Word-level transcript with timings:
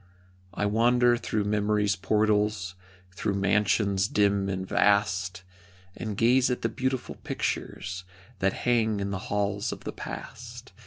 I 0.55 0.65
wander 0.65 1.15
through 1.15 1.43
memory's 1.43 1.95
portals, 1.95 2.73
Through 3.11 3.35
mansions 3.35 4.07
dim 4.07 4.49
and 4.49 4.67
vast, 4.67 5.43
And 5.95 6.17
gaze 6.17 6.49
at 6.49 6.63
the 6.63 6.69
beautiful 6.69 7.17
pictures 7.23 8.03
That 8.39 8.53
hang 8.65 8.99
in 8.99 9.11
the 9.11 9.19
halls 9.29 9.71
of 9.71 9.83
the 9.83 9.93
past. 9.93 10.73